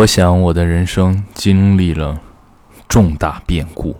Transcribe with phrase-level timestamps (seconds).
[0.00, 2.18] 我想我的人生经历了
[2.88, 3.94] 重大变故。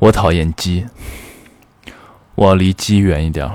[0.00, 0.84] 我讨厌鸡，
[2.34, 3.48] 我要离鸡远一点。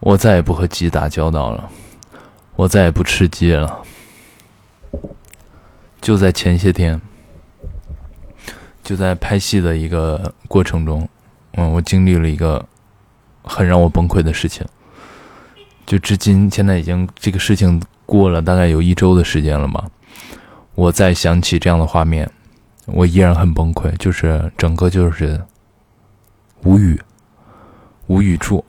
[0.00, 1.68] 我再也不和鸡打交道了，
[2.56, 3.82] 我再也不吃鸡了。
[6.00, 6.98] 就在前些天，
[8.82, 11.06] 就在拍戏的一个过程中，
[11.56, 12.64] 嗯，我经历了一个
[13.42, 14.66] 很让我崩溃的事情。
[15.84, 17.82] 就至今，现在已经这个事情。
[18.06, 19.84] 过了大概有一周的时间了吧，
[20.74, 22.30] 我再想起这样的画面，
[22.86, 25.40] 我依然很崩溃，就是整个就是
[26.62, 27.00] 无语，
[28.06, 28.64] 无语处，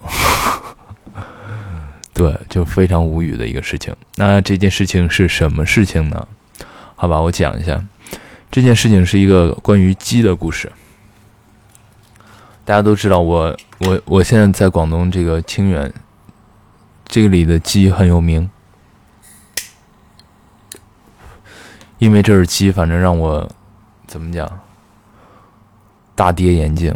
[2.13, 3.93] 对，就非常无语的一个事情。
[4.15, 6.27] 那这件事情是什么事情呢？
[6.95, 7.83] 好吧，我讲一下，
[8.49, 10.71] 这件事情是一个关于鸡的故事。
[12.63, 15.93] 大家都知道，我我我现在在广东这个清远，
[17.05, 18.49] 这里的鸡很有名。
[21.97, 23.47] 因为这是鸡，反正让我
[24.05, 24.49] 怎么讲，
[26.13, 26.93] 大跌眼镜。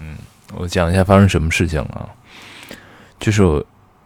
[0.00, 0.16] 嗯，
[0.54, 2.08] 我讲一下发生什么事情啊？
[3.18, 3.42] 就是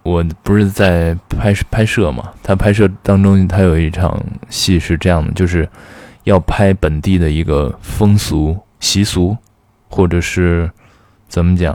[0.02, 5.68] 我不是在拍拍摄嘛，他拍摄当中他有一场戏是这样的，就是
[6.24, 9.36] 要拍本地的一个风俗习俗，
[9.88, 10.70] 或者是
[11.28, 11.74] 怎么讲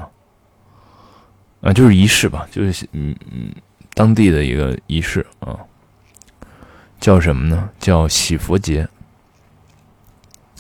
[1.62, 3.54] 啊，就是仪式吧，就是嗯嗯，
[3.94, 5.60] 当地的一个仪式啊。
[7.06, 7.70] 叫什么呢？
[7.78, 8.88] 叫洗佛节。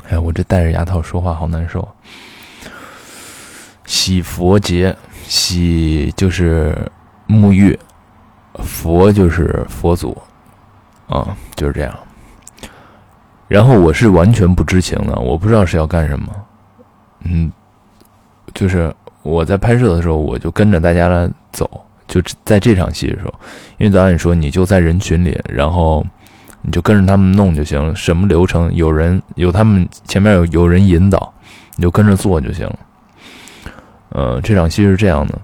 [0.07, 1.87] 哎，我这戴着牙套说话好难受。
[3.83, 6.77] 洗佛节，洗就是
[7.27, 7.75] 沐浴，
[8.63, 10.15] 佛就是佛祖，
[11.07, 11.97] 啊，就是这样。
[13.47, 16.27] 然后我是完全不知情的，我不知道是要干什么。
[17.21, 17.51] 嗯，
[18.53, 21.67] 就是我在拍摄的时候，我就跟着大家来走，
[22.07, 23.33] 就在这场戏的时候，
[23.79, 26.05] 因为导演说你就在人群里，然后。
[26.65, 31.31] 你就跟着他们弄就行，什么流程有人有他们前面有有人引导，
[31.75, 32.67] 你就跟着做就行。
[34.09, 35.41] 呃，这场戏是这样的，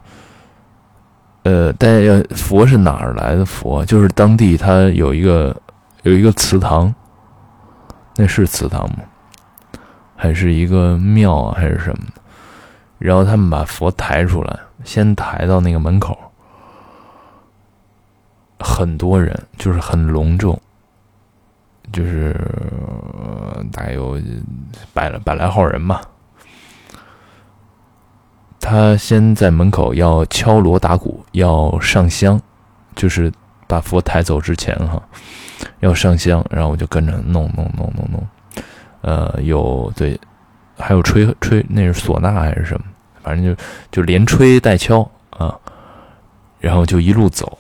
[1.44, 3.85] 呃，大家要佛是哪儿来的佛？
[3.85, 5.56] 就是当地他有一个
[6.01, 6.91] 有一个祠堂，
[8.16, 8.97] 那是祠堂吗？
[10.16, 12.06] 还是一个庙啊，还是什么？
[12.97, 16.18] 然后他们把佛抬出来，先抬到那个门口，
[18.59, 20.59] 很多人，就是很隆重。
[21.91, 22.35] 就是
[23.72, 24.19] 大概有
[24.94, 26.02] 百来百来号人吧。
[28.59, 32.40] 他先在门口要敲锣打鼓，要上香，
[32.96, 33.31] 就是
[33.68, 35.01] 把佛抬走之前哈，
[35.80, 38.28] 要上香，然后我就跟着弄弄弄弄弄。
[39.01, 40.19] 呃，有对，
[40.78, 42.85] 还有吹吹，那是唢呐还是什么？
[43.24, 45.01] 反正就就连吹带敲
[45.31, 45.57] 啊，
[46.59, 47.57] 然后就一路走。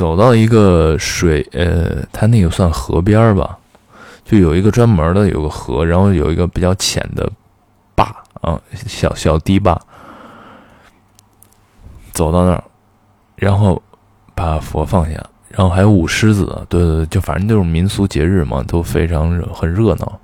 [0.00, 3.58] 走到一个水，呃，它那个算河边儿吧，
[4.24, 7.30] 就有一个专门的，有个河，然后有一个比较浅的
[7.94, 8.04] 坝
[8.40, 9.78] 啊，小小堤坝。
[12.14, 12.64] 走到那儿，
[13.36, 13.82] 然后
[14.34, 20.18] 把佛放下，然后还有舞狮子，对对对，就反正就是民俗节日嘛，都非常热很热闹。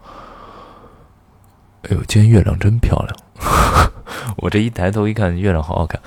[1.82, 3.92] 哎呦，今天月亮真漂亮！
[4.38, 6.00] 我这一抬头一看，月亮好好看，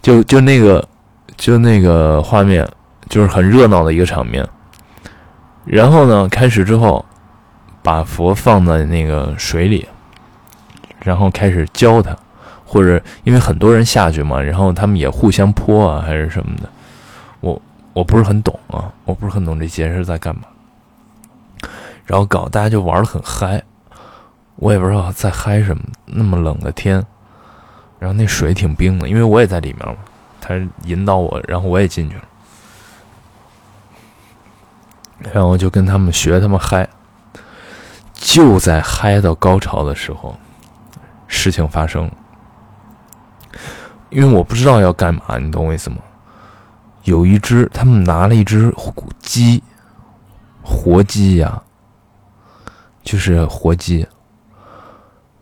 [0.00, 0.88] 就就那个
[1.36, 2.66] 就那个画面。
[3.10, 4.48] 就是很热闹的一个场面，
[5.64, 7.04] 然后呢，开始之后，
[7.82, 9.88] 把佛放在那个水里，
[11.00, 12.16] 然后开始教他，
[12.64, 16.70] 或者因为很多人下去嘛，然后他们也互相泼啊，还是什么的，
[17.40, 17.60] 我
[17.92, 20.42] 我不是很懂啊，我不是很懂这节日在干嘛，
[22.06, 23.60] 然后搞大家就玩的很嗨，
[24.54, 27.04] 我也不知道在嗨什么，那么冷的天，
[27.98, 29.96] 然后那水挺冰的，因为我也在里面嘛，
[30.40, 30.54] 他
[30.84, 32.22] 引导我，然后我也进去了。
[35.32, 36.88] 然后就跟他们学他们嗨，
[38.14, 40.34] 就在嗨到高潮的时候，
[41.26, 42.10] 事情发生。
[44.10, 45.98] 因为我不知道要干嘛，你懂我意思吗？
[47.04, 48.74] 有一只，他们拿了一只
[49.20, 49.62] 鸡，
[50.62, 51.62] 活鸡呀，
[53.02, 54.06] 就是活鸡，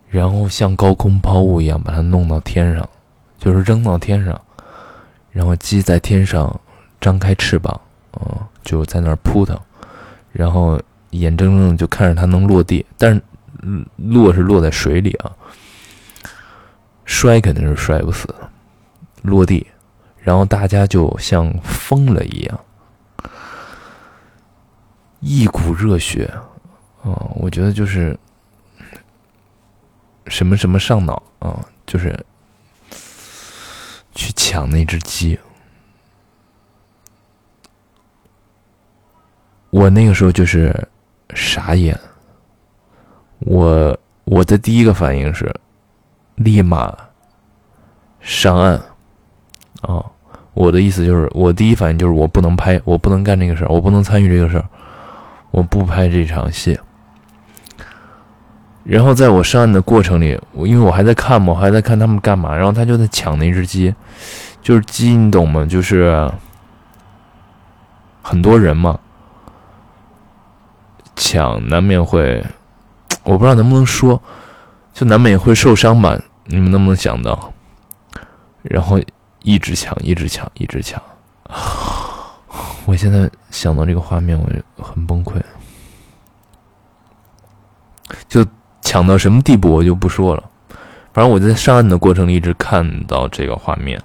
[0.07, 2.87] 然后像高空抛物一样把它弄到天上，
[3.37, 4.39] 就是扔到天上，
[5.31, 6.59] 然后鸡在天上
[7.01, 7.79] 张开翅膀，
[8.13, 9.59] 嗯，就在那儿扑腾。
[10.39, 13.21] 然后眼睁睁就看着它能落地，但是
[13.97, 15.29] 落是落在水里啊，
[17.03, 18.33] 摔肯定是摔不死，
[19.21, 19.67] 落地，
[20.21, 22.59] 然后大家就像疯了一样，
[25.19, 26.23] 一股热血
[27.03, 27.11] 啊！
[27.35, 28.17] 我觉得就是
[30.27, 32.17] 什么什么上脑啊，就是
[34.15, 35.37] 去抢那只鸡。
[39.69, 40.75] 我那个时候就是
[41.33, 41.97] 傻眼，
[43.39, 45.53] 我我的第一个反应是
[46.35, 46.95] 立马
[48.19, 48.73] 上岸
[49.81, 50.03] 啊！
[50.53, 54.65] 我的意思就是，我第一反应就是我不能拍，我不能干这个事儿，我不能参与这个事儿，
[55.51, 56.77] 我不拍这场戏。
[58.83, 63.93] 然后在我上岸的过程里，我因为我还在看嘛，我还在看他们干嘛，然后他就在抢那只鸡，
[64.61, 65.65] 就是鸡，你懂吗？
[65.65, 66.29] 就是
[68.21, 68.99] 很多人嘛，
[71.19, 72.43] 抢难免会，
[73.23, 74.19] 我不知道能不能说，
[74.93, 76.19] 就难免会受伤吧？
[76.45, 77.53] 你们能不能想到？
[78.63, 78.99] 然后
[79.43, 80.99] 一直抢，一直抢，一直抢，
[82.87, 85.39] 我现在想到这个画面，我就很崩溃，
[88.27, 88.43] 就。
[88.81, 90.43] 抢到什么地步我就不说了，
[91.13, 94.01] 反正我在上岸的过程里一直看到这个画面，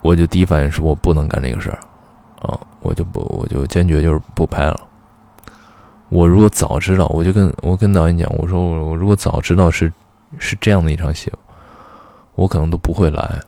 [0.00, 1.78] 我就第一反应是我不能干这个事儿，
[2.42, 4.80] 啊，我就不，我就坚决就是不拍了。
[6.08, 9.92] 我如果早知道，我就跟我跟导演讲，我说我我如果早知道是
[10.38, 11.32] 是这样的一场戏，
[12.34, 13.40] 我可能都不会来，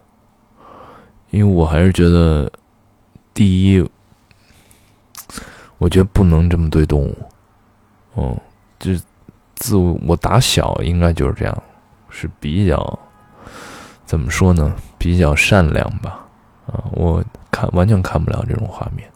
[1.31, 2.50] 因为我还是觉得，
[3.32, 3.88] 第一，
[5.78, 7.16] 我觉得不能这么对动物，
[8.16, 8.40] 嗯，
[8.78, 8.93] 就。
[9.60, 11.62] 自我打小应该就是这样，
[12.08, 12.96] 是比较
[14.06, 14.72] 怎么说呢？
[14.96, 16.25] 比较善良吧。
[16.69, 17.20] 啊，我
[17.50, 19.10] 看完全看不了这种画面，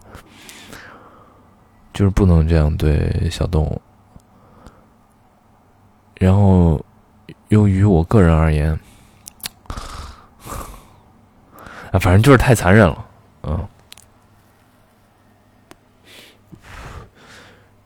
[1.93, 3.81] 就是不能这样对小动物。
[6.15, 6.83] 然后，
[7.49, 8.71] 由于我个人而言，
[11.91, 13.05] 啊，反正就是太残忍了，
[13.43, 13.67] 嗯。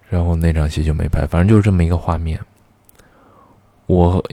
[0.09, 2.39] 然后那场戏就没拍，反正就是这么一个画面。
[3.87, 4.23] 我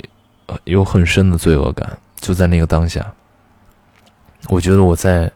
[0.64, 3.12] 有很深的罪恶感，就在那个当下。
[4.48, 5.30] 我觉得我在，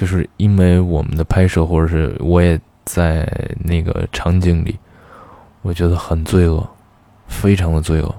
[0.00, 3.30] 就是因为我们的拍摄，或者是我也在
[3.62, 4.78] 那个场景里，
[5.60, 6.66] 我觉得很罪恶，
[7.28, 8.14] 非常的罪恶，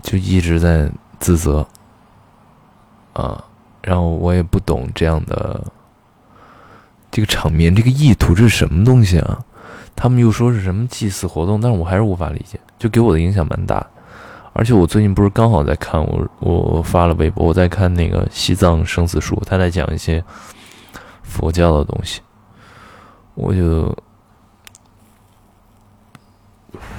[0.00, 1.68] 就一直在自责。
[3.12, 3.44] 啊，
[3.82, 5.62] 然后我也不懂这样的。
[7.10, 9.44] 这个场面，这个意图这是什么东西啊？
[9.94, 13.86] 他们又说是什么祭祀活动，但是我还是无法理解，就给我的影响蛮大。
[14.54, 20.22] 而且我最近不是刚好在看我我发了微博，我在看那个《西藏生死书》，他在讲一些
[21.22, 22.20] 佛教的东西，
[23.34, 23.96] 我就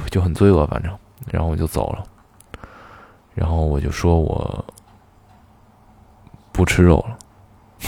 [0.10, 0.92] 就很罪恶，反正，
[1.28, 2.04] 然后我就走了，
[3.36, 4.66] 然后我就说我
[6.52, 7.18] 不吃肉了，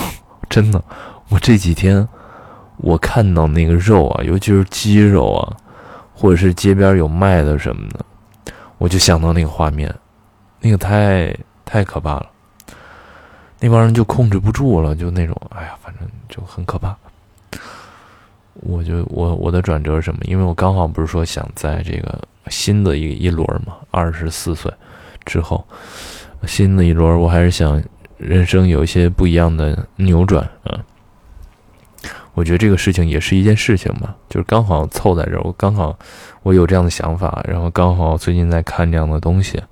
[0.50, 0.84] 真的。
[1.30, 2.08] 我这几天，
[2.78, 5.58] 我看到那个肉啊，尤其是鸡肉啊，
[6.14, 8.06] 或者是街边有卖的什么的，
[8.86, 9.92] 我就想到那个画面，
[10.60, 11.36] 那个太
[11.66, 12.30] 太可怕了。
[13.60, 16.96] 那帮人就控制不住了，就那种，哎呀，反正就很可怕。
[18.54, 20.20] 我就我我的转折是什么？
[20.26, 24.72] 因为我刚好不是说想在这个新的一一轮嘛，二十四岁
[25.26, 25.66] 之后，
[26.46, 27.84] 新的一轮，我还是想
[28.18, 30.80] 人生有一些不一样的扭转啊。
[32.36, 35.98] 我觉得这个事情也是一件事情嘛，就是刚好凑在这儿，我刚好
[36.44, 39.64] 我有这样的想法，然后刚好最近在看这样的东西，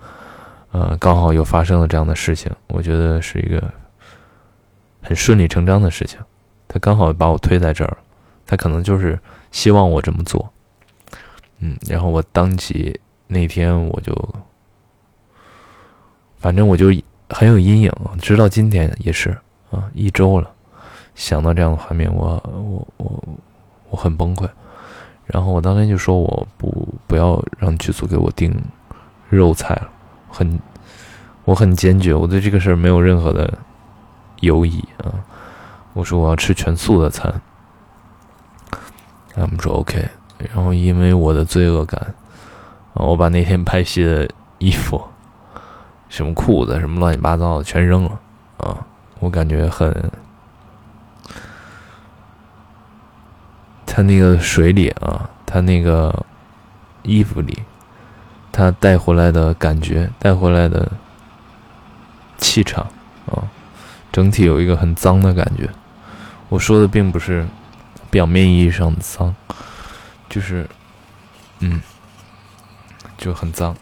[0.72, 3.62] 呃，刚好又发生了这样的事情，我觉得是一个
[5.02, 6.18] 很顺理成章的事情。
[6.70, 7.98] 他刚好把我推在这儿，
[8.48, 9.20] 他可能就是
[9.52, 10.50] 希望我这么做，
[11.60, 14.36] 嗯，然后我当即那天我就，
[16.38, 16.88] 反正我就
[17.30, 17.92] 很有阴影，
[18.22, 19.38] 直到今天也是
[19.70, 20.50] 啊，一周了。
[21.16, 23.24] 想到这样的画面，我我我
[23.90, 24.48] 我很崩溃。
[25.26, 28.54] 然后我当天就说我不不要让剧组给我订
[29.30, 29.90] 肉菜了，
[30.30, 30.60] 很
[31.46, 33.58] 我很坚决，我对这个事儿没有任何的
[34.42, 35.14] 犹疑啊。
[35.94, 37.34] 我说我要吃全素的餐，
[39.34, 40.06] 他们说 OK。
[40.54, 42.14] 然后因为我的罪恶感
[42.96, 44.28] 啊，我把那天拍戏的
[44.58, 45.02] 衣服、
[46.10, 48.20] 什么裤子、什么乱七八糟的全扔了
[48.58, 48.86] 啊，
[49.20, 50.12] 我感觉很。
[53.96, 56.26] 他那个水里啊，他那个
[57.04, 57.60] 衣服里，
[58.52, 60.92] 他带回来的感觉，带回来的
[62.40, 62.88] 气场
[63.28, 63.46] 啊，
[64.12, 65.70] 整体有一个很脏的感觉。
[66.50, 67.48] 我说的并不是
[68.10, 69.36] 表面意义上的脏，
[70.28, 70.68] 就是，
[71.60, 71.80] 嗯，
[73.16, 73.78] 就很脏。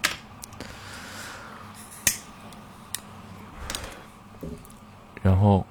[5.21, 5.65] 然后。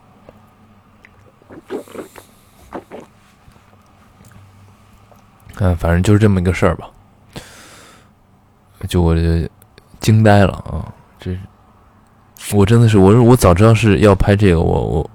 [5.60, 6.90] 嗯，反正就是这么一个事儿吧，
[8.88, 9.48] 就我这
[10.00, 10.90] 惊呆了啊！
[11.18, 11.36] 这
[12.54, 15.10] 我真的是，我说我早知道是要拍这个，我我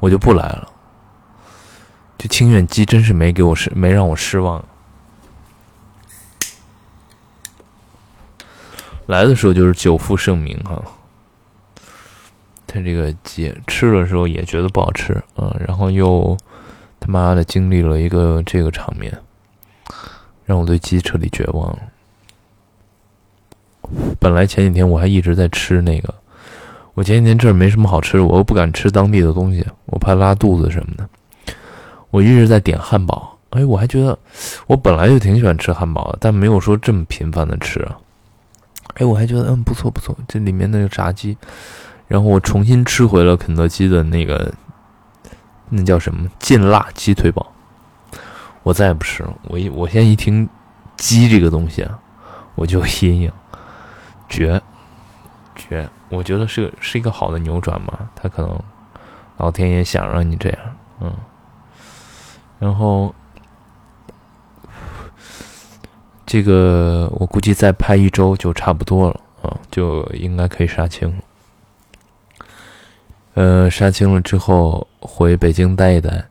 [0.00, 0.72] 我就不来了。
[2.16, 4.64] 这清远鸡真是没给我失，没让我失望。
[9.04, 10.82] 来的时候就是久负盛名哈，
[12.66, 16.34] 他这个鸡吃的时候也觉得不好吃啊，然后又
[16.98, 19.16] 他妈的经历了一个这个场面，
[20.48, 21.78] 让我对鸡彻底绝望了。
[24.18, 26.14] 本来前几天我还一直在吃那个，
[26.94, 31.54] 我前几天这儿没什么好吃的，我又不敢吃当地的东西，我怕拉肚子什么的，
[32.08, 33.36] 我一直在点汉堡。
[33.50, 34.18] 哎，我还觉得
[34.66, 37.98] 我本来就挺喜欢吃汉堡的，但没有说这么频繁的吃啊。
[38.94, 41.36] 哎，我还觉得嗯不错不错，这里面那个炸鸡，
[42.06, 44.50] 然后我重新吃回了肯德基的那个，
[45.68, 47.50] 那叫什么劲辣鸡腿堡，
[48.68, 49.34] 我再也不吃了。
[49.44, 50.46] 我一我现在一听
[50.98, 51.98] 鸡这个东西啊，
[52.54, 53.32] 我就阴影，
[54.28, 54.60] 绝
[55.56, 58.60] 绝，我觉得是是一个好的扭转嘛，他可能
[59.38, 60.58] 老天爷想让你这样，
[61.00, 61.10] 嗯，
[62.58, 63.14] 然后。
[66.30, 71.22] 这个我估计再拍一周就差不多了啊，就应该可以杀青了。
[73.32, 76.28] 呃，杀青了之后回北京待一待，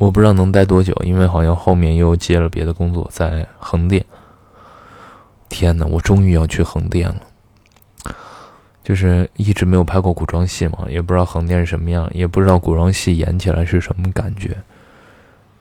[0.00, 4.02] 我不知道能待多久，因为好像后面又接了别的工作，在横店。
[5.50, 8.14] 天哪，我终于要去横店了！
[8.82, 14.56] 就是一直没有拍过古装戏嘛，也不知道横店是什么样，也不知道古装戏演起来是什么感觉。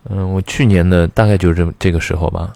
[0.06, 2.54] 嗯，我去年的大概就是这这个时候吧。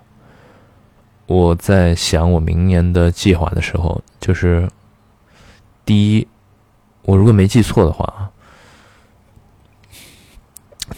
[1.25, 4.65] 我在想我明年的计划的时候，就是
[5.83, 6.25] 第一，
[7.01, 8.31] 我如果没记错的话啊，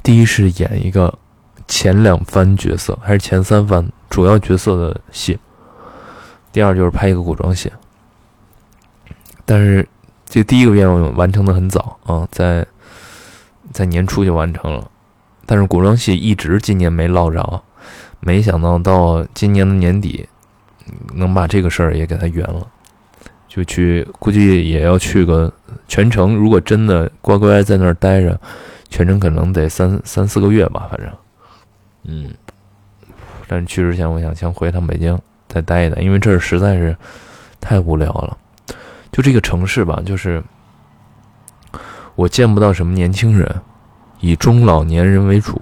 [0.05, 1.12] 第一是演一个
[1.67, 5.39] 前两番角色还是前三番主要角色的戏，
[6.51, 7.71] 第二就是拍一个古装戏。
[9.45, 9.88] 但是
[10.27, 12.63] 这第一个愿望完成的很早啊，在
[13.71, 14.88] 在年初就完成了，
[15.47, 17.63] 但是古装戏一直今年没落着。
[18.19, 20.29] 没想到到今年的年底，
[21.15, 22.67] 能把这个事儿也给他圆了，
[23.47, 25.51] 就去估计也要去个
[25.88, 26.35] 全程。
[26.35, 28.39] 如果真的乖乖在那儿待着，
[28.96, 31.10] 全程可能得三三四个月吧，反正，
[32.04, 32.34] 嗯。
[33.46, 36.96] 但是去之前，我想先回趟北京再待一待，因为这儿实在是
[37.60, 38.38] 太无聊了。
[39.12, 40.42] 就这个城市吧，就是
[42.16, 43.54] 我见不到什么年轻人，
[44.22, 45.62] 以中老年人为主。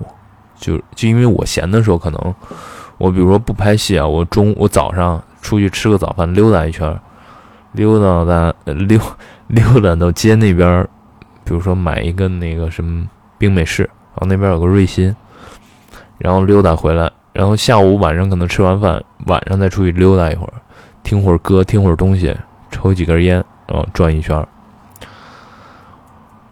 [0.60, 2.36] 就就因为我闲的时候，可能
[3.00, 6.96] 我比如说不拍戏啊，我中我早上出去吃个早饭，溜达一圈，
[7.72, 9.02] 溜达到溜
[9.50, 10.88] 溜达到街那边，
[11.44, 13.08] 比如说买一个那个什么
[13.44, 15.14] 冰美式，然后那边有个瑞鑫，
[16.18, 20.54] 然后溜达回来，然后下午晚上可能吃完饭，晚上再出去溜达一会儿，
[21.04, 22.34] 听会儿歌，听会儿东西，
[22.72, 24.48] 抽几根烟，然后转一圈，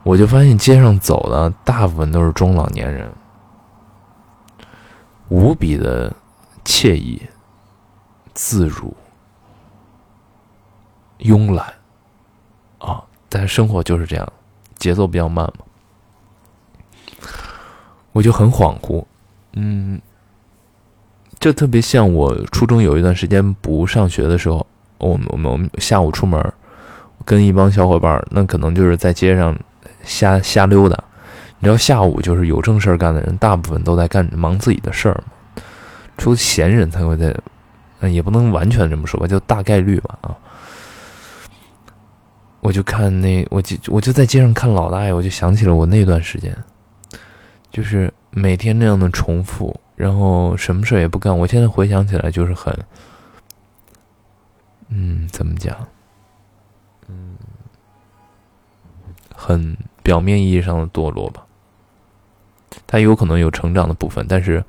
[0.04, 3.10] 我就发现街上走的大部分都是中老年人。
[5.30, 6.14] 无比的
[6.66, 7.22] 惬意、
[8.34, 8.94] 自如、
[11.20, 11.74] 慵懒
[12.80, 13.02] 啊！
[13.30, 14.28] 但是生活就是这样，
[14.76, 15.64] 节奏比较慢嘛，
[18.12, 19.04] 我就很恍惚。
[19.54, 20.00] 嗯，
[21.40, 24.66] 就特别像我初中有一段时间不上学的时候，
[24.98, 26.54] 我们我们我们下午出门，
[27.26, 29.58] 跟一帮小伙伴，那可能就是在街上
[30.04, 30.98] 瞎瞎溜达。
[31.60, 35.62] 你知道下午就是有正事儿干的人，大部分都在干忙自己的事儿嘛，
[36.18, 37.36] 除了闲人才会在，
[38.00, 40.36] 嗯，也不能完全这么说吧，就大概率吧啊。
[42.62, 46.56] 我就看那，我就我就在街上看老大爷，我就想起了我那段时间，
[47.72, 51.36] 就是每天那样的重复，然后什么事也不干。
[51.36, 52.78] 我现在回想起来，就是很，
[54.90, 55.76] 嗯，怎么讲，
[57.08, 57.36] 嗯，
[59.34, 61.46] 很表面意义上的堕落吧。
[62.86, 64.64] 他有可能有成长的部分，但是，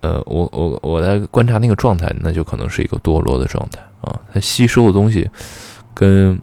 [0.00, 4.20] 呃，我我我在观察那个状态，那就可能是一个堕落的状态啊。
[4.32, 5.28] 他吸收的东西，
[5.92, 6.40] 跟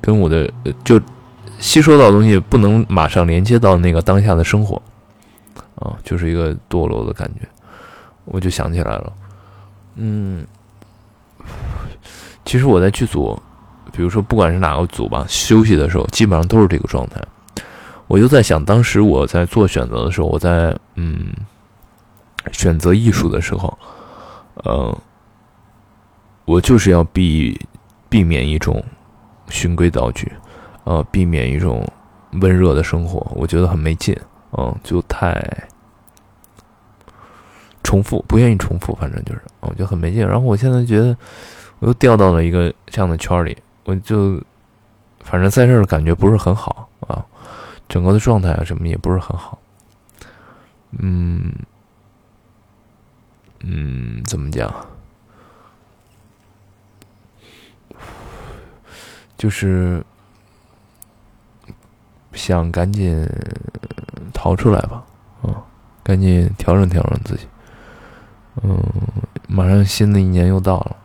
[0.00, 0.52] 跟我的
[0.84, 1.00] 就
[1.64, 4.80] 吸收到的东西不能马上连接到那个当下的生活，
[5.76, 7.48] 啊，就是一个堕落的感觉。
[8.26, 9.12] 我就想起来了，
[9.94, 10.46] 嗯，
[12.44, 13.42] 其实我在剧组，
[13.94, 17.18] 比如说不管是哪个组吧，休息的时候，基本上都是这个状态。
[18.08, 21.32] 我就在想，当时我在做选择的时候，我在嗯
[22.52, 23.78] 选择艺术的时候，
[24.64, 24.98] 呃，
[26.44, 27.58] 我就是要避
[28.10, 28.84] 避免一种
[29.48, 30.30] 循规蹈矩，
[30.84, 31.86] 呃，避免一种
[32.40, 34.18] 温热的生活，我觉得很没劲，
[34.52, 35.42] 嗯，就太
[37.82, 40.26] 重复，不愿意重复，反正就是，我觉得很没劲。
[40.26, 41.16] 然后我现在觉得，
[41.78, 44.40] 我又掉到了一个这样的圈里，我就
[45.20, 47.24] 反正在这儿感觉不是很好啊。
[47.88, 49.58] 整个的状态啊，什么也不是很好，
[50.98, 51.52] 嗯
[53.60, 54.72] 嗯，怎么讲？
[59.36, 60.02] 就是
[62.34, 63.26] 想赶紧
[64.32, 65.04] 逃出来吧，
[65.42, 65.54] 嗯，
[66.02, 67.46] 赶紧调整调整自己。
[68.62, 68.78] 嗯，
[69.48, 70.96] 马上新的一年又到了，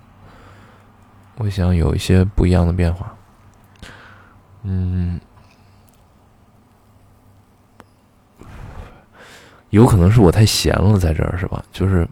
[1.38, 3.15] 我想有一些不一样的变化。
[4.63, 5.19] 嗯，
[9.69, 11.63] 有可能是我太闲了，在这儿是吧？
[11.71, 12.07] 就是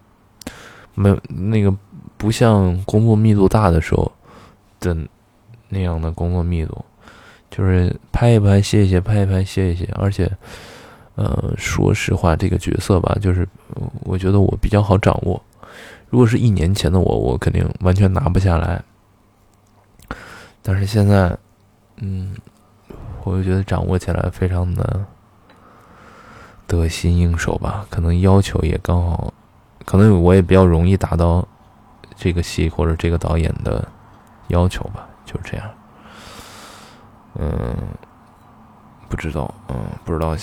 [0.96, 1.76] 没有那个
[2.18, 4.12] 不像工作密度大的时候
[4.80, 4.98] 的
[5.70, 6.84] 那样的工作密度，
[7.58, 9.90] 就是拍一拍歇一歇，拍一拍歇一歇。
[9.96, 10.30] 而且，
[11.16, 13.48] 呃，说实话，这个角色吧，就是
[14.02, 15.42] 我觉得我比较好掌握。
[16.10, 18.84] 如果是一年前的我，我肯定完全拿不下来。
[20.62, 21.36] 但是现在。
[22.00, 22.36] 嗯，
[23.24, 25.04] 我就觉得掌握起来非常的
[26.68, 29.34] 得心应手吧，可能要求也刚好，
[29.84, 31.44] 可能我也比较容易达到
[32.16, 33.84] 这个戏或者这个导演的
[34.50, 35.68] 要求吧，就是这样。
[37.40, 37.76] 嗯，
[39.10, 40.36] 不知道，嗯，不知道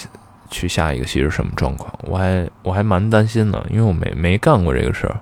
[0.50, 5.20] 去下一个戏是什么状况，我还我还蛮担心的，因为我没没干过这个事儿，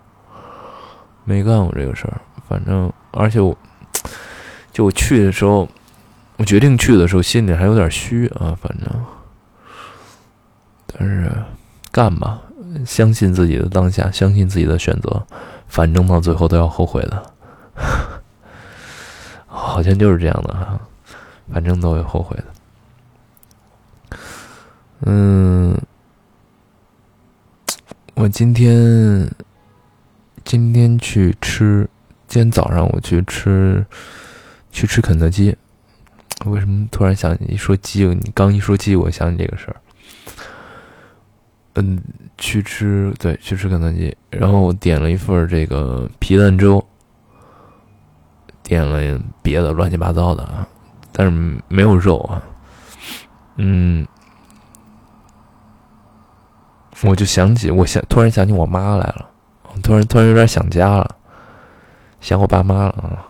[1.24, 3.56] 没干过这个事儿，反正而且我
[4.72, 5.68] 就我去的时候。
[6.38, 8.88] 我决定去的时候，心里还有点虚啊，反正，
[10.86, 11.30] 但是
[11.92, 12.40] 干吧，
[12.84, 15.22] 相信自己的当下，相信自己的选择，
[15.68, 17.22] 反正到最后都要后悔的，
[19.46, 20.80] 好像就是这样的哈，
[21.52, 22.44] 反正都会后悔的。
[25.04, 25.76] 嗯，
[28.14, 29.30] 我今天
[30.44, 31.88] 今天去吃，
[32.26, 33.84] 今天早上我去吃，
[34.70, 35.56] 去吃肯德基。
[36.46, 38.04] 为什么突然想起一说鸡？
[38.06, 39.76] 你刚一说鸡，我想起这个事儿。
[41.74, 42.02] 嗯，
[42.38, 46.84] 去吃对，去吃肯德基，然后我点了一份这个皮蛋粥，
[48.62, 50.68] 点了别的乱七八糟的啊，
[51.12, 52.42] 但是没有肉啊。
[53.56, 54.06] 嗯，
[57.02, 59.28] 我就想起，我想突然想起我妈来了，
[59.72, 61.16] 我突然突然有点想家了，
[62.20, 63.28] 想我爸妈了啊。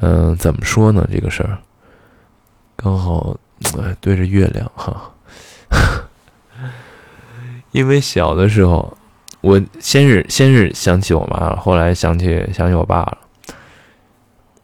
[0.00, 1.08] 嗯，怎么说呢？
[1.10, 1.58] 这个事儿。
[2.76, 3.36] 刚好
[4.00, 5.12] 对着月亮哈，
[7.70, 8.96] 因为小的时候，
[9.40, 13.18] 我先是先是想起我妈了，后来想起想起我爸了。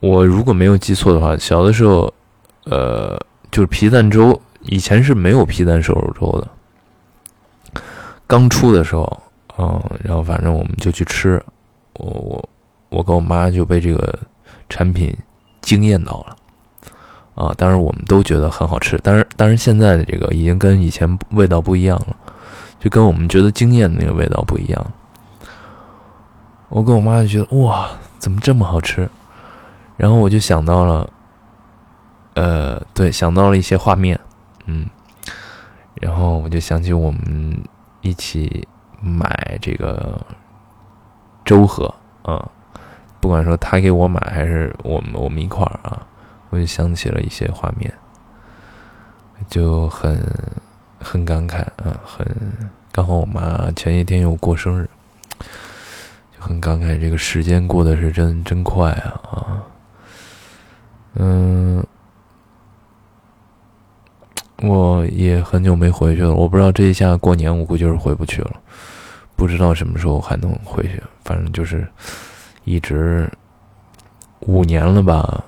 [0.01, 2.13] 我如果没有记错的话，小的时候，
[2.65, 7.83] 呃，就是皮蛋粥，以前是没有皮蛋瘦肉粥的。
[8.27, 9.23] 刚出的时候，
[9.59, 11.43] 嗯，然后反正我们就去吃，
[11.95, 12.49] 我我
[12.89, 14.19] 我跟我妈就被这个
[14.69, 15.15] 产品
[15.61, 16.37] 惊艳到了。
[17.35, 22.17] 啊，当然我们都觉得很好吃，但是但是现在的这个已经跟以前味道不一样了，
[22.79, 24.93] 就跟我们觉得惊艳的那个味道不一样。
[26.69, 29.09] 我跟我妈就觉得哇，怎么这么好吃？
[30.01, 31.11] 然后我就想到了，
[32.33, 34.19] 呃，对，想到了一些画面，
[34.65, 34.89] 嗯，
[35.97, 37.63] 然后我就想起我们
[38.01, 38.67] 一起
[39.03, 40.19] 买这个
[41.45, 42.49] 粥喝，啊，
[43.21, 46.07] 不管说他给我买还是我们我们一块儿啊。
[46.49, 47.93] 我就想起了一些画面，
[49.49, 50.19] 就很
[50.99, 52.27] 很感慨啊，很
[52.91, 54.89] 刚好我妈前一天又过生日，
[55.39, 59.63] 就很感慨这个时间过得是真真快啊啊，
[61.15, 61.85] 嗯，
[64.63, 68.53] 我也很久没回去了，我不知道这一下过年我估计是回不去了，
[69.37, 71.87] 不知道什么时候还能回去，反正就是
[72.65, 73.31] 一直
[74.41, 75.45] 五年了吧。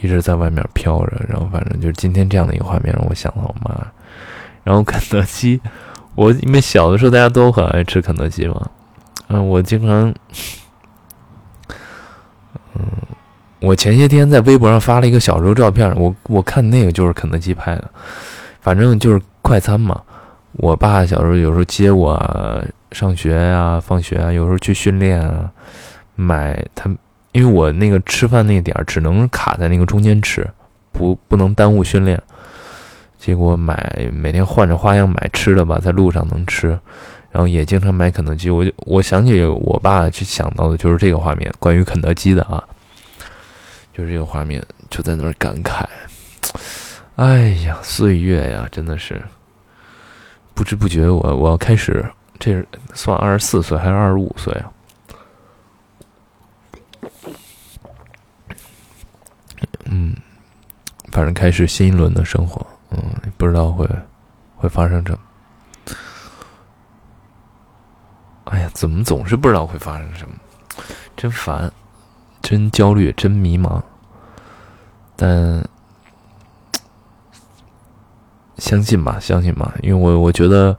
[0.00, 3.84] 一直在外面飘着，然后反正就是今天这样的一个画面让我想到我妈。
[4.62, 5.60] 然后肯德基，
[6.14, 8.70] 我因为小的时候大家都很爱吃肯德基嘛，
[9.26, 10.14] 嗯，我经常，
[12.74, 12.80] 嗯，
[13.60, 17.90] 我前些天在微博上发了一个小时候照片，我我看那个就是肯德基拍的，
[18.60, 20.00] 反正就是快餐嘛。
[20.52, 25.50] 我爸小时候有时候接我上学啊、放学啊，有时候去训练啊，
[26.14, 26.90] 买他。
[27.32, 30.48] 因为我那个吃饭那点儿只能卡在那个中间吃，
[30.90, 32.20] 不不能耽误训练。
[33.18, 36.68] 结果买每天换着花样买吃的吧，在路上能吃，
[37.30, 38.48] 然后也经常买肯德基。
[38.48, 42.64] 我就我想起我爸去想到的就是这个画面，关于肯德基的啊，
[43.98, 45.84] 就是这个画面，就在那儿感慨：
[47.16, 49.20] 哎呀，岁月呀，真的是
[50.54, 52.08] 不知不觉，我我要开始，
[52.38, 54.70] 这是算二十四岁还是二十五岁啊？
[59.86, 60.14] 嗯，
[61.10, 63.02] 反正开始新一轮的生活，嗯，
[63.36, 63.84] 不知道会
[64.54, 65.18] 会发生什么。
[68.44, 70.36] 哎呀，怎么总是不知道会发生什么，
[71.16, 71.68] 真烦，
[72.48, 73.78] 真焦虑，真迷茫。
[75.14, 75.62] 但
[78.56, 80.74] 相信吧，相信吧，因为我我觉得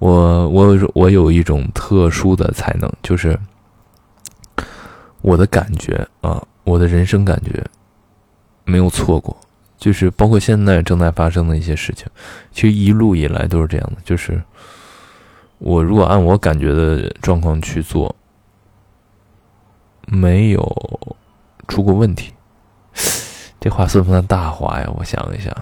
[0.00, 3.38] 我我我有一种特殊的才能，就是
[5.20, 7.64] 我的感觉啊，我的人生感觉
[8.64, 9.36] 没有错过。
[9.78, 12.04] 就是包括现在正在发生的一些事情，
[12.50, 14.02] 其实一路以来都是这样的。
[14.04, 14.42] 就是
[15.58, 18.12] 我如果按我感觉的状况去做，
[20.06, 21.16] 没有
[21.68, 22.32] 出过问题。
[23.60, 24.90] 这话算不算大话呀？
[24.96, 25.54] 我想一下。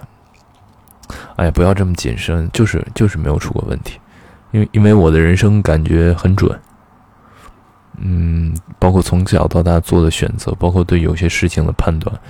[1.37, 3.99] 哎呀，不要这么谨慎，就是就是没有出过问题，
[4.53, 6.59] 因为因为我的人生感觉很准。
[7.99, 12.21] 嗯，包括从小到大做的选择，包括对有些事情的判断。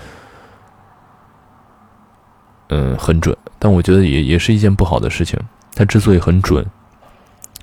[2.70, 5.38] 嗯，很准，但我觉得也也是一件不好的事情。
[5.74, 6.64] 它之所以很准，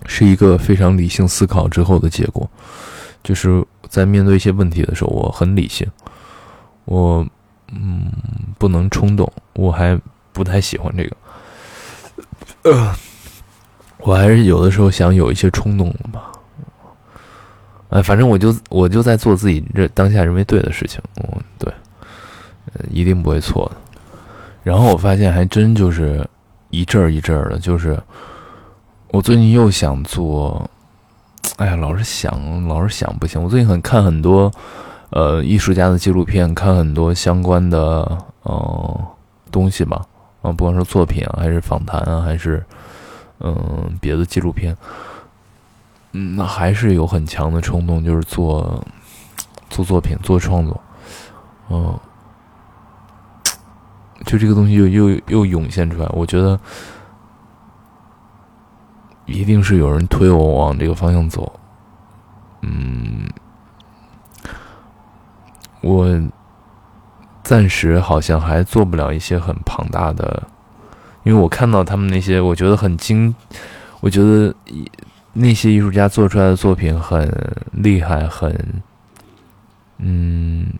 [0.05, 2.49] 是一个非常理性思考之后的结果。
[3.23, 5.87] 就是在面对一些问题的时候，我很理性，
[6.85, 7.25] 我
[7.71, 8.11] 嗯
[8.57, 9.99] 不能冲动，我还
[10.33, 11.15] 不太喜欢这个。
[12.63, 12.95] 呃，
[13.99, 16.31] 我还是有的时候想有一些冲动吧。
[17.89, 21.01] 哎，反正我就我就在做自己这当下认为对的事情。
[21.15, 21.73] 嗯，对，
[22.91, 23.77] 一定不会错的。
[24.63, 26.27] 然后我发现还真就是
[26.69, 27.97] 一阵儿一阵儿的，就是
[29.11, 30.69] 我最近又想做，
[31.57, 33.41] 哎呀，老是想，老是想不行。
[33.43, 34.51] 我最近很看很多
[35.09, 38.99] 呃艺术家的纪录片，看很多相关的呃
[39.51, 40.05] 东西吧，
[40.43, 42.63] 啊，不管是作品啊，还是访谈啊，还是
[43.39, 44.77] 嗯别的纪录片，
[46.11, 48.83] 嗯，那还是有很强的冲动，就是做
[49.69, 50.81] 做作品、做创作，
[51.69, 51.99] 嗯。
[54.25, 56.59] 就这个东西又又又涌现出来，我觉得
[59.27, 61.59] 一定是有人推我往这个方向走。
[62.61, 63.29] 嗯，
[65.81, 66.07] 我
[67.43, 70.43] 暂时好像还做不了一些很庞大的，
[71.23, 73.35] 因为我看到他们那些，我觉得很精，
[73.99, 74.53] 我觉得
[75.33, 77.31] 那些艺术家做出来的作品很
[77.71, 78.81] 厉害，很
[79.99, 80.73] 嗯，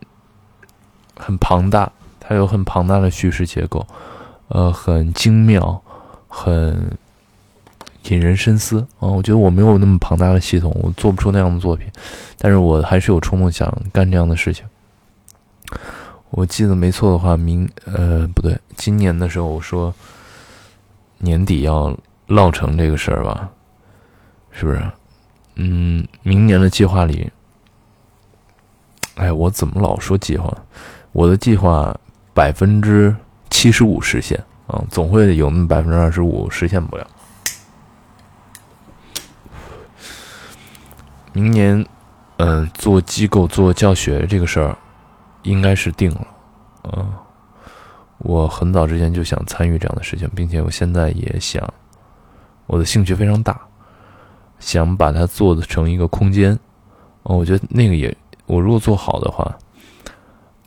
[1.16, 1.92] 很庞大。
[2.20, 3.86] 它有很庞大的叙事结构，
[4.48, 5.80] 呃，很精妙，
[6.28, 6.98] 很
[8.14, 9.08] 引人深思啊！
[9.08, 11.86] 我觉得我没有那么庞大的系统，我做不出那样的作品，
[12.38, 14.64] 但是我还是有冲动想干这样的事情。
[16.30, 19.94] 我记得没错的话，明呃不对，今年的时候我说
[21.18, 23.48] 年底要落成这个事儿吧，
[24.50, 24.82] 是不是？
[25.56, 27.30] 嗯，明年的计划里，
[29.16, 30.52] 哎，我怎么老说计划？
[31.12, 31.94] 我的计划。
[32.34, 33.12] 百分之
[33.50, 37.04] 七十五实现啊，总会有那么百分之二十五实现不了。
[41.32, 41.86] 明年，
[42.38, 44.76] 嗯，做机构做教学这个事儿，
[45.42, 46.26] 应该是定了。
[46.84, 47.12] 嗯，
[48.18, 51.62] 我很早之前就想参与这样的事情，并且我现在也想，
[52.66, 53.60] 我的兴趣非常大，
[54.58, 56.58] 想把它做成一个空间。
[57.24, 59.56] 哦，我觉得那个也，我如果做好的话。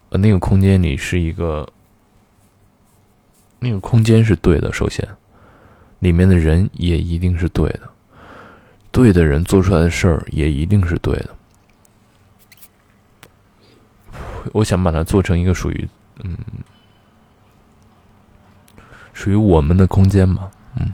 [0.10, 1.66] 呃，那个空间里是一个，
[3.60, 4.74] 那个空间是对的。
[4.74, 5.08] 首先，
[6.00, 7.90] 里面的人也一定是对的，
[8.92, 11.30] 对的人做出来的事儿也一定是对的。
[14.54, 15.88] 我想把它做成一个属于，
[16.24, 16.38] 嗯，
[19.14, 20.94] 属于我们的空间嘛，嗯，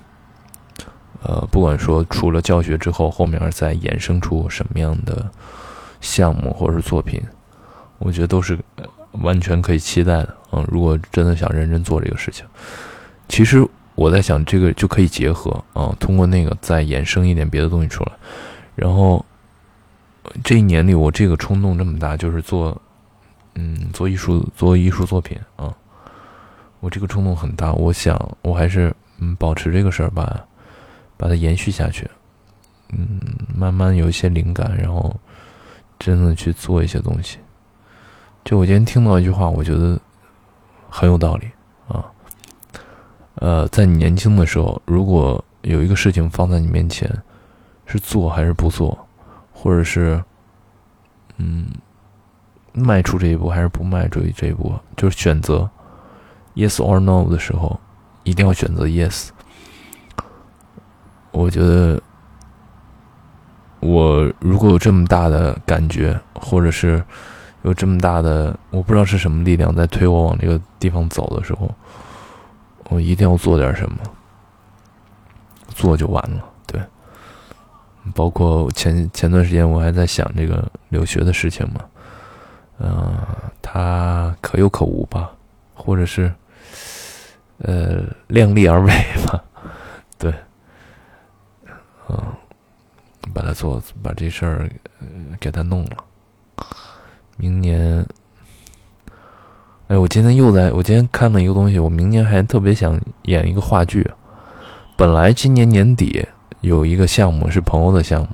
[1.24, 5.30] 呃，不管说除了教学之后，后面再衍生出什么样的
[6.00, 7.22] 项目或者是作品，
[8.00, 8.58] 我觉得都是。
[9.24, 12.46] 完全可以期待的，嗯，如果真的想认真做这个事情，
[13.28, 18.12] 其实我在想，这个就可以结合，啊，通过那个再衍生一点别的东西出来。
[18.76, 19.26] 然后
[20.44, 22.80] 这一年里，我这个冲动这么大，就是做，
[23.56, 25.74] 嗯，做艺术，做艺术作品啊。
[26.80, 30.46] 我这个冲动很大，我想我还是嗯保持这个事儿吧，
[31.18, 32.08] 把它延续下去，
[32.90, 33.20] 嗯，
[33.56, 35.20] 慢慢有一些灵感，然后
[35.98, 37.40] 真的去做一些东西。
[38.46, 40.00] 就我今天听到一句话，我觉得
[40.88, 41.48] 很有道理。
[43.38, 47.12] 呃，在你年轻的时候，如果有一个事情放在你面前，
[47.86, 48.98] 是做还是不做，
[49.52, 50.24] 或者是
[51.38, 51.68] 嗯
[52.74, 55.70] 迈出这一步还是不迈出这一步，就是选择
[56.56, 57.80] yes or no 的时候，
[58.24, 59.30] 一定要选择 yes。
[61.32, 62.02] 我觉得
[63.80, 67.04] 我如果有这么大的感觉，或者是。
[67.64, 71.70] 有这么大的，我不知道是什么力量在推我往这个地方走的时候，
[72.90, 73.98] 我一定要做点什么，
[75.70, 76.44] 做就完了。
[76.66, 76.82] 对，
[78.16, 81.82] 包括前前段时间我还在想这个留学的事情嘛，
[82.80, 83.18] 嗯，
[83.62, 85.32] 它可有可无吧，
[85.74, 86.34] 或者是
[87.60, 88.94] 呃量力而为
[89.26, 89.44] 吧，
[90.18, 90.34] 对，
[92.08, 92.18] 嗯，
[93.34, 94.70] 把它做，把这事儿
[95.40, 95.98] 给他弄了，
[97.36, 98.06] 明年。
[99.88, 104.06] 哎，我今天又在我今天看了一个东西，我明年还特别想演一个话剧。
[104.98, 106.28] 本来今年年底
[106.60, 108.28] 有一个项目是朋友的项目，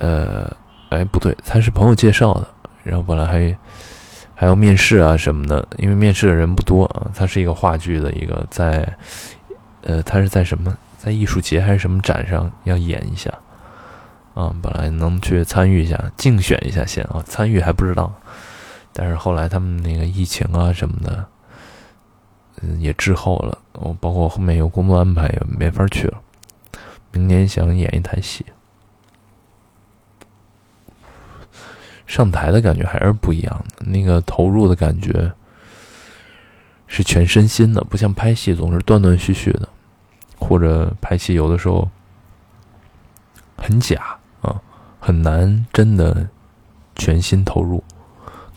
[0.00, 0.54] 呃，
[0.90, 2.46] 哎不对，他是朋友介绍的，
[2.82, 3.56] 然后本来还
[4.34, 7.10] 还要面试啊什么的，因为面试的人不多啊。
[7.14, 8.86] 他是一个话剧的一个在，
[9.80, 13.32] 呃，他是在什么在艺术节还是什么展上要演一下
[14.34, 14.54] 啊？
[14.60, 18.12] 本来能去参与一下，竞选一下先啊，参与还不知道。
[18.92, 21.26] 但是后来他们那个疫情啊什么的，
[22.60, 23.58] 嗯，也滞后了。
[23.74, 26.20] 我包括后面有工作安排也没法去了。
[27.12, 28.44] 明年想演一台戏，
[32.06, 33.86] 上台的感觉还是不一样的。
[33.86, 35.32] 那个投入的感觉
[36.86, 39.68] 是全身心的，不像拍戏总是断断续续的，
[40.38, 41.88] 或者拍戏有的时候
[43.56, 44.60] 很假啊，
[44.98, 46.28] 很难真的
[46.96, 47.82] 全心投入。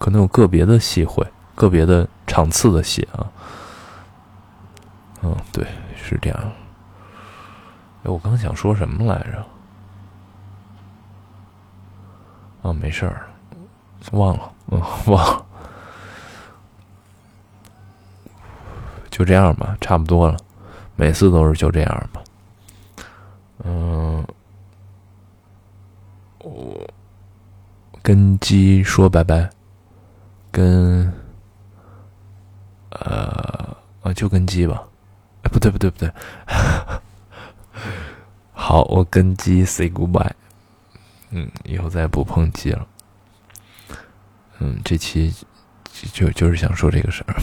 [0.04, 3.24] 可能有个别的戏会，个别的场次的戏啊，
[5.22, 6.38] 嗯，对，是这样。
[8.04, 9.46] 哎，我刚想说什么来着？
[12.64, 13.30] 啊，没事儿，
[14.12, 15.46] 忘了，嗯，忘了，
[19.10, 20.36] 就这样吧，差不多了。
[20.98, 22.22] 每次都是就这样吧。
[23.64, 24.28] 嗯，
[26.40, 26.90] 我
[28.02, 29.50] 跟鸡说拜拜。
[30.54, 31.12] 跟，
[32.92, 34.84] 呃，啊，就跟鸡吧，
[35.42, 36.14] 哎，不对，不对，不对，
[38.54, 40.30] 好，我跟鸡 say goodbye，
[41.32, 42.86] 嗯，以后再也不碰鸡了，
[44.60, 45.34] 嗯，这期
[46.14, 47.36] 就就是想说这个事儿，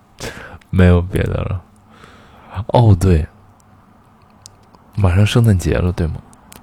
[0.70, 1.62] 没有别的了。
[2.68, 3.26] 哦，对，
[4.96, 6.14] 马上圣诞节了，对吗？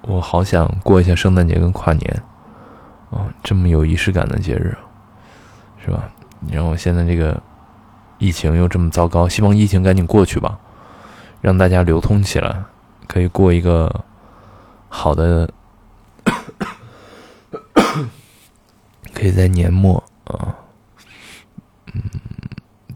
[0.02, 2.24] 我好想过一下圣诞节跟跨年，
[3.12, 4.76] 啊，这么有仪式感的节日。
[5.88, 6.12] 是吧？
[6.52, 7.42] 然后现在这个
[8.18, 10.60] 疫情又这么糟糕，希望疫情赶紧过去吧，
[11.40, 12.62] 让大家流通起来，
[13.08, 14.04] 可以过一个
[14.90, 15.50] 好的，
[19.14, 20.54] 可以在年末啊，
[21.94, 22.02] 嗯，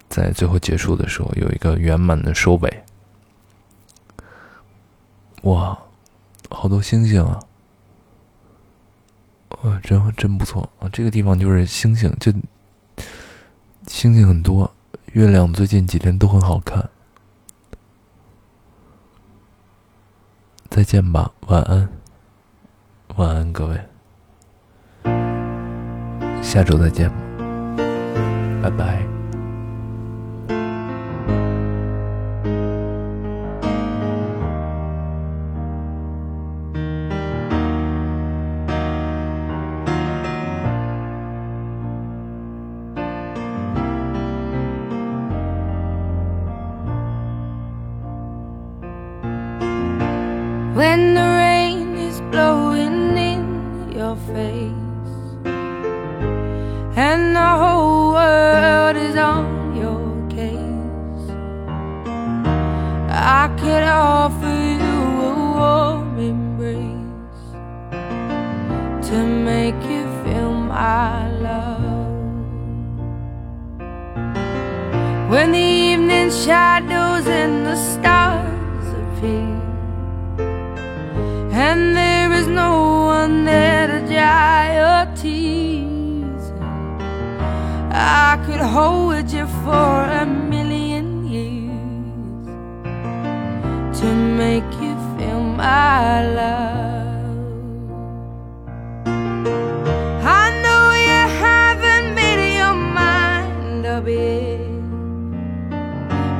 [0.10, 2.84] 在最后结束的时候有一个圆满的收尾。
[5.44, 5.80] 哇，
[6.50, 7.40] 好多星星啊！
[9.64, 10.90] 哇，真真不错啊！
[10.92, 12.34] 这个地方就是星星就。
[13.92, 14.72] 星星很多，
[15.12, 16.90] 月亮最近几天都很好看。
[20.70, 21.90] 再见吧，晚安，
[23.18, 23.80] 晚安，各位，
[26.42, 27.12] 下周再见，
[28.64, 29.21] 拜拜。
[63.62, 64.98] Could offer you
[65.30, 67.46] a warm embrace
[69.08, 69.18] to
[69.50, 72.10] make you feel my love.
[75.30, 79.62] When the evening shadows and the stars appear
[81.68, 82.74] and there is no
[83.18, 86.46] one there to dry your tears.
[87.92, 90.41] I could hold you for a million
[94.02, 97.36] to make you feel my love.
[100.42, 104.60] I know you haven't made your mind up yet,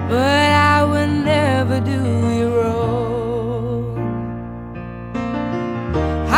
[0.10, 2.02] but I will never do
[2.38, 3.94] you wrong.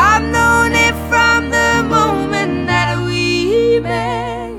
[0.07, 4.51] I've known it from the moment that we met.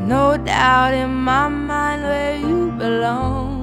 [0.00, 3.53] No doubt in my mind where you belong.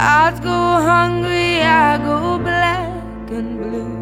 [0.00, 3.98] I'd go hungry, I go black and blue.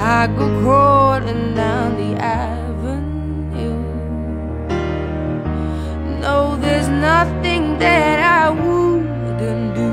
[0.00, 3.78] I go crawling down the avenue.
[6.20, 9.90] No, there's nothing that I wouldn't do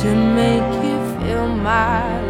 [0.00, 2.21] to make you feel my.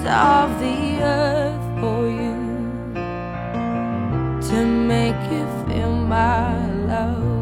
[0.00, 2.36] Ends of the earth for you
[4.48, 7.38] to make you feel my love.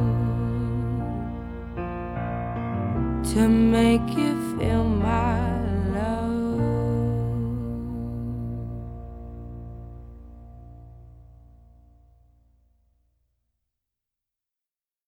[3.32, 4.37] To make you